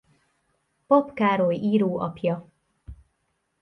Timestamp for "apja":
1.99-2.49